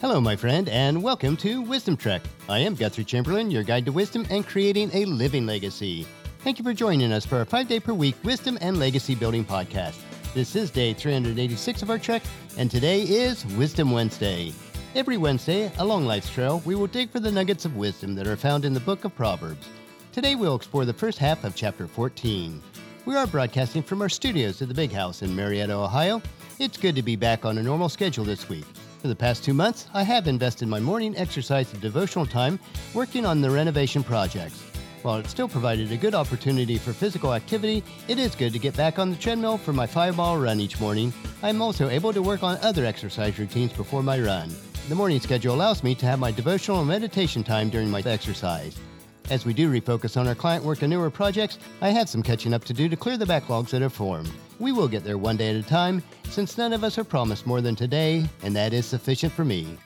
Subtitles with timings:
[0.00, 2.22] Hello, my friend, and welcome to Wisdom Trek.
[2.48, 6.06] I am Guthrie Chamberlain, your guide to wisdom and creating a living legacy.
[6.38, 9.44] Thank you for joining us for our five day per week wisdom and legacy building
[9.44, 9.98] podcast.
[10.32, 12.22] This is day 386 of our trek,
[12.56, 14.54] and today is Wisdom Wednesday.
[14.94, 18.36] Every Wednesday, along life's trail, we will dig for the nuggets of wisdom that are
[18.36, 19.68] found in the book of Proverbs.
[20.12, 22.62] Today, we'll explore the first half of chapter 14.
[23.04, 26.22] We are broadcasting from our studios at the Big House in Marietta, Ohio.
[26.58, 28.64] It's good to be back on a normal schedule this week.
[29.00, 32.60] For the past two months, I have invested my morning exercise and devotional time
[32.92, 34.62] working on the renovation projects.
[35.00, 38.76] While it still provided a good opportunity for physical activity, it is good to get
[38.76, 41.14] back on the treadmill for my five mile run each morning.
[41.42, 44.54] I'm also able to work on other exercise routines before my run.
[44.90, 48.76] The morning schedule allows me to have my devotional and meditation time during my exercise.
[49.28, 52.54] As we do refocus on our client work and newer projects, I have some catching
[52.54, 54.30] up to do to clear the backlogs that have formed.
[54.58, 57.46] We will get there one day at a time, since none of us are promised
[57.46, 59.76] more than today, and that is sufficient for me.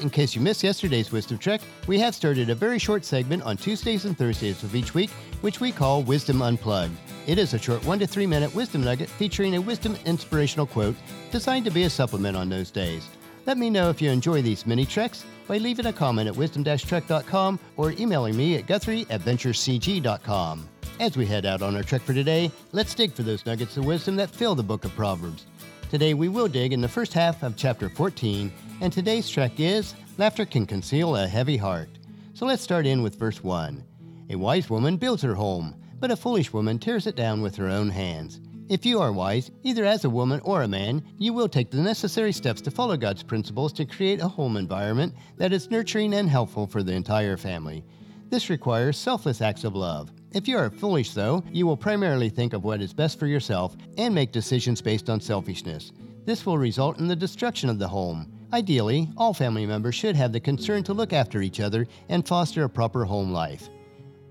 [0.00, 3.56] In case you missed yesterday's Wisdom Trek, we have started a very short segment on
[3.56, 6.96] Tuesdays and Thursdays of each week, which we call Wisdom Unplugged.
[7.26, 10.94] It is a short one to three minute wisdom nugget featuring a wisdom inspirational quote
[11.30, 13.08] designed to be a supplement on those days.
[13.48, 17.58] Let me know if you enjoy these mini treks by leaving a comment at wisdom-trek.com
[17.78, 20.68] or emailing me at guthrie at venturecg.com.
[21.00, 23.86] As we head out on our trek for today, let's dig for those nuggets of
[23.86, 25.46] wisdom that fill the book of Proverbs.
[25.90, 29.94] Today we will dig in the first half of chapter 14, and today's trek is
[30.18, 31.88] Laughter Can Conceal a Heavy Heart.
[32.34, 33.82] So let's start in with verse 1.
[34.28, 37.68] A wise woman builds her home, but a foolish woman tears it down with her
[37.68, 38.42] own hands.
[38.68, 41.78] If you are wise, either as a woman or a man, you will take the
[41.78, 46.28] necessary steps to follow God's principles to create a home environment that is nurturing and
[46.28, 47.82] helpful for the entire family.
[48.28, 50.12] This requires selfless acts of love.
[50.32, 53.74] If you are foolish, though, you will primarily think of what is best for yourself
[53.96, 55.92] and make decisions based on selfishness.
[56.26, 58.30] This will result in the destruction of the home.
[58.52, 62.64] Ideally, all family members should have the concern to look after each other and foster
[62.64, 63.70] a proper home life.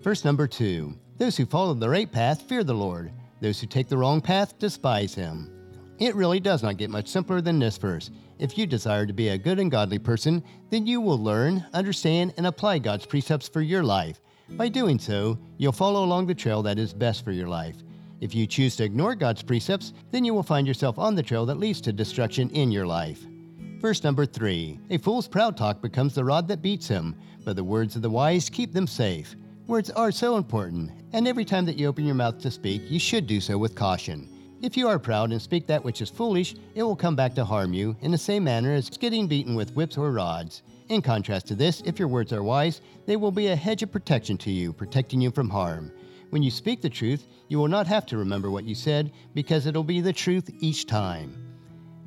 [0.04, 3.12] Verse number two Those who follow the right path fear the Lord,
[3.42, 5.52] those who take the wrong path despise him.
[6.00, 8.12] It really does not get much simpler than this verse.
[8.40, 12.34] If you desire to be a good and godly person, then you will learn, understand,
[12.38, 14.22] and apply God's precepts for your life.
[14.50, 17.78] By doing so, you'll follow along the trail that is best for your life.
[18.22, 21.46] If you choose to ignore God's precepts, then you will find yourself on the trail
[21.48, 23.26] that leads to destruction in your life.
[23.80, 27.64] Verse number three A fool's proud talk becomes the rod that beats him, but the
[27.64, 29.36] words of the wise keep them safe.
[29.68, 33.00] Words are so important, and every time that you open your mouth to speak, you
[33.00, 34.30] should do so with caution.
[34.62, 37.46] If you are proud and speak that which is foolish, it will come back to
[37.46, 40.64] harm you in the same manner as getting beaten with whips or rods.
[40.90, 43.92] In contrast to this, if your words are wise, they will be a hedge of
[43.92, 45.92] protection to you, protecting you from harm.
[46.32, 49.66] When you speak the truth, you will not have to remember what you said because
[49.66, 51.36] it'll be the truth each time.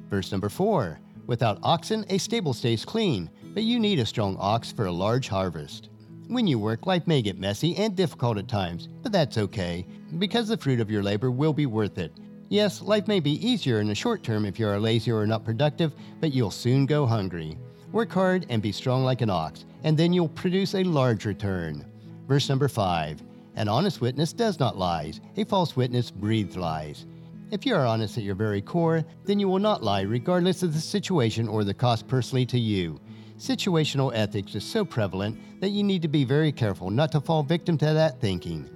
[0.08, 4.72] Verse number 4 Without oxen, a stable stays clean, but you need a strong ox
[4.72, 5.89] for a large harvest.
[6.30, 9.84] When you work, life may get messy and difficult at times, but that's okay,
[10.20, 12.12] because the fruit of your labor will be worth it.
[12.48, 15.44] Yes, life may be easier in the short term if you are lazy or not
[15.44, 17.58] productive, but you'll soon go hungry.
[17.90, 21.84] Work hard and be strong like an ox, and then you'll produce a large return.
[22.28, 23.20] Verse number 5
[23.56, 27.06] An honest witness does not lie, a false witness breathes lies.
[27.50, 30.74] If you are honest at your very core, then you will not lie regardless of
[30.74, 33.00] the situation or the cost personally to you.
[33.40, 37.42] Situational ethics is so prevalent that you need to be very careful not to fall
[37.42, 38.68] victim to that thinking.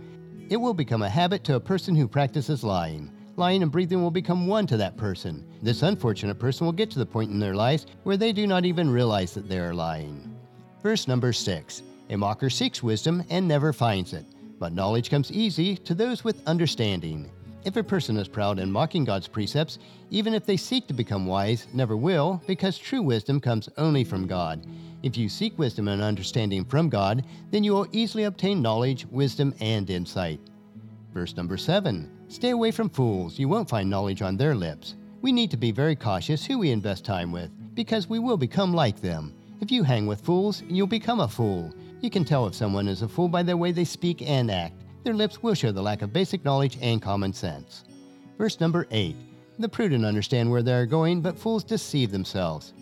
[0.48, 3.12] It will become a habit to a person who practices lying.
[3.36, 5.46] Lying and breathing will become one to that person.
[5.60, 8.64] This unfortunate person will get to the point in their lives where they do not
[8.64, 10.34] even realize that they are lying.
[10.82, 14.24] Verse number 6 A mocker seeks wisdom and never finds it,
[14.58, 17.30] but knowledge comes easy to those with understanding.
[17.64, 19.78] If a person is proud and mocking God's precepts,
[20.10, 24.26] even if they seek to become wise, never will, because true wisdom comes only from
[24.26, 24.66] God.
[25.02, 29.54] If you seek wisdom and understanding from God, then you will easily obtain knowledge, wisdom,
[29.60, 30.40] and insight.
[31.14, 34.96] Verse number 7 Stay away from fools, you won't find knowledge on their lips.
[35.22, 38.74] We need to be very cautious who we invest time with, because we will become
[38.74, 39.34] like them.
[39.62, 41.72] If you hang with fools, you'll become a fool.
[42.02, 44.83] You can tell if someone is a fool by the way they speak and act
[45.04, 47.84] their lips will show the lack of basic knowledge and common sense.
[48.38, 49.14] Verse number 8
[49.58, 52.72] The prudent understand where they are going, but fools deceive themselves.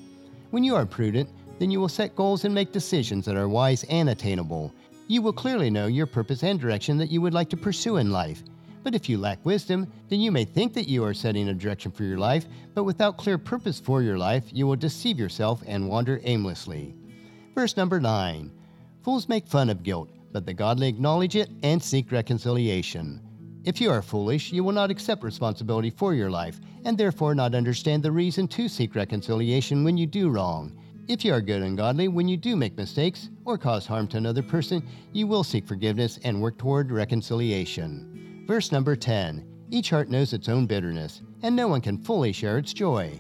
[0.51, 1.29] When you are prudent,
[1.59, 4.73] then you will set goals and make decisions that are wise and attainable.
[5.09, 8.13] You will clearly know your purpose and direction that you would like to pursue in
[8.13, 8.43] life.
[8.83, 11.91] But if you lack wisdom, then you may think that you are setting a direction
[11.93, 15.89] for your life, but without clear purpose for your life, you will deceive yourself and
[15.89, 16.95] wander aimlessly.
[17.55, 18.51] Verse number 9
[19.03, 23.21] Fools make fun of guilt, but the godly acknowledge it and seek reconciliation.
[23.65, 27.55] If you are foolish, you will not accept responsibility for your life, and therefore not
[27.55, 30.77] understand the reason to seek reconciliation when you do wrong.
[31.07, 34.17] If you are good and godly, when you do make mistakes or cause harm to
[34.17, 34.83] another person,
[35.13, 38.45] you will seek forgiveness and work toward reconciliation.
[38.47, 42.59] Verse number 10 Each heart knows its own bitterness, and no one can fully share
[42.59, 43.13] its joy.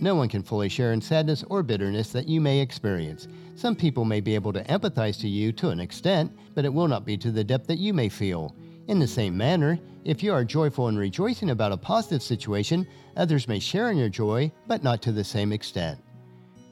[0.00, 3.26] No one can fully share in sadness or bitterness that you may experience.
[3.58, 6.86] Some people may be able to empathize to you to an extent, but it will
[6.86, 8.54] not be to the depth that you may feel.
[8.86, 13.48] In the same manner, if you are joyful and rejoicing about a positive situation, others
[13.48, 15.98] may share in your joy, but not to the same extent.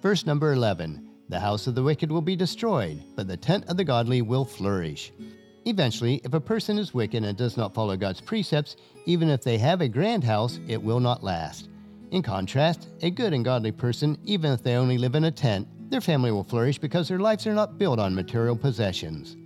[0.00, 3.76] Verse number 11 The house of the wicked will be destroyed, but the tent of
[3.76, 5.12] the godly will flourish.
[5.64, 9.58] Eventually, if a person is wicked and does not follow God's precepts, even if they
[9.58, 11.68] have a grand house, it will not last.
[12.12, 15.66] In contrast, a good and godly person, even if they only live in a tent,
[15.88, 19.36] their family will flourish because their lives are not built on material possessions.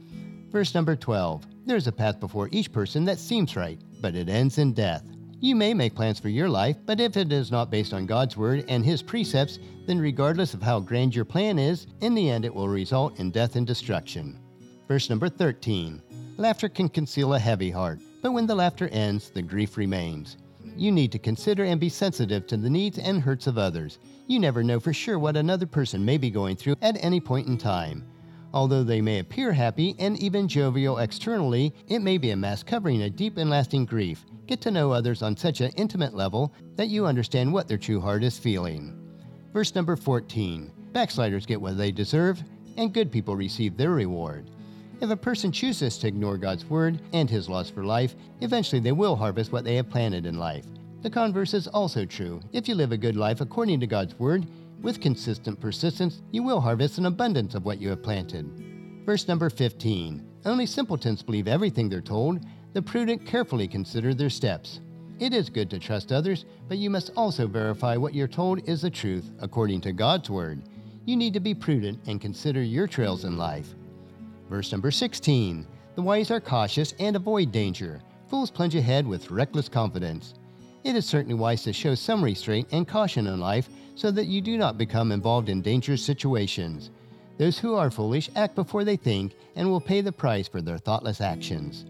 [0.50, 4.28] Verse number 12 There is a path before each person that seems right, but it
[4.28, 5.04] ends in death.
[5.42, 8.36] You may make plans for your life, but if it is not based on God's
[8.36, 12.44] word and His precepts, then regardless of how grand your plan is, in the end
[12.44, 14.38] it will result in death and destruction.
[14.86, 16.02] Verse number 13
[16.36, 20.36] Laughter can conceal a heavy heart, but when the laughter ends, the grief remains.
[20.76, 23.98] You need to consider and be sensitive to the needs and hurts of others.
[24.26, 27.48] You never know for sure what another person may be going through at any point
[27.48, 28.04] in time.
[28.52, 33.02] Although they may appear happy and even jovial externally, it may be a mask covering
[33.02, 36.88] a deep and lasting grief, Get to know others on such an intimate level that
[36.88, 38.98] you understand what their true heart is feeling.
[39.52, 42.42] Verse number 14 Backsliders get what they deserve,
[42.76, 44.50] and good people receive their reward.
[45.00, 48.92] If a person chooses to ignore God's word and his laws for life, eventually they
[48.92, 50.66] will harvest what they have planted in life.
[51.00, 52.42] The converse is also true.
[52.52, 54.46] If you live a good life according to God's word,
[54.82, 58.44] with consistent persistence, you will harvest an abundance of what you have planted.
[59.06, 62.40] Verse number 15 Only simpletons believe everything they're told,
[62.74, 64.80] the prudent carefully consider their steps.
[65.18, 68.82] It is good to trust others, but you must also verify what you're told is
[68.82, 70.62] the truth according to God's word.
[71.06, 73.74] You need to be prudent and consider your trails in life.
[74.50, 75.64] Verse number 16
[75.94, 78.02] The wise are cautious and avoid danger.
[78.28, 80.34] Fools plunge ahead with reckless confidence.
[80.82, 84.40] It is certainly wise to show some restraint and caution in life so that you
[84.40, 86.90] do not become involved in dangerous situations.
[87.38, 90.78] Those who are foolish act before they think and will pay the price for their
[90.78, 91.84] thoughtless actions.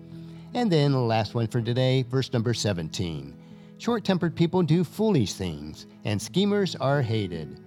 [0.52, 3.34] And then the last one for today, verse number 17.
[3.78, 7.58] Short tempered people do foolish things, and schemers are hated.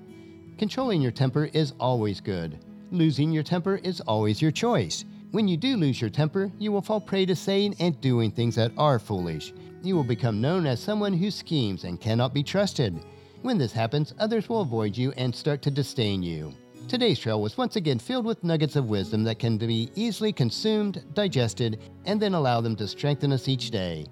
[0.60, 2.60] Controlling your temper is always good.
[2.94, 5.04] Losing your temper is always your choice.
[5.31, 8.54] When you do lose your temper, you will fall prey to saying and doing things
[8.54, 9.51] that are foolish.
[9.81, 13.04] You will become known as someone who schemes and cannot be trusted.
[13.42, 16.54] When this happens, others will avoid you and start to disdain you.
[16.88, 21.04] Today's trail was once again filled with nuggets of wisdom that can be easily consumed,
[21.16, 24.06] digested, and then allow them to strengthen us each day.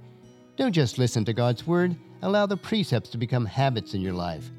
[0.57, 4.50] Don't just listen to God's Word, allow the precepts to become habits in your life.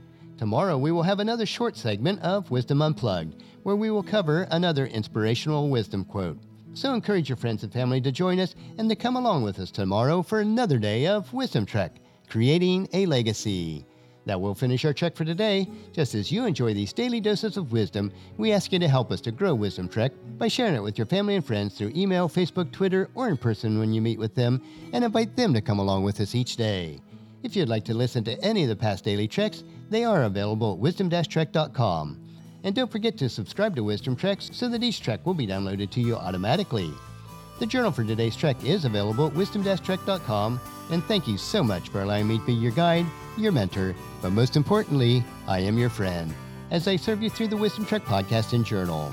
[0.42, 4.86] Tomorrow we will have another short segment of Wisdom Unplugged, where we will cover another
[4.86, 6.36] inspirational wisdom quote.
[6.74, 9.70] So encourage your friends and family to join us and to come along with us
[9.70, 11.92] tomorrow for another day of Wisdom Trek,
[12.28, 13.86] creating a legacy.
[14.26, 15.68] That will finish our trek for today.
[15.92, 19.20] Just as you enjoy these daily doses of wisdom, we ask you to help us
[19.20, 22.72] to grow Wisdom Trek by sharing it with your family and friends through email, Facebook,
[22.72, 24.60] Twitter, or in person when you meet with them,
[24.92, 26.98] and invite them to come along with us each day.
[27.44, 30.72] If you'd like to listen to any of the past daily treks, they are available
[30.72, 32.18] at wisdom-trek.com.
[32.64, 35.90] And don't forget to subscribe to Wisdom Treks so that each trek will be downloaded
[35.90, 36.90] to you automatically.
[37.58, 42.02] The journal for today's trek is available at wisdom-trek.com, and thank you so much for
[42.02, 43.06] allowing me to be your guide
[43.36, 46.34] your mentor, but most importantly, I am your friend
[46.70, 49.12] as I serve you through the Wisdom Trek podcast and journal.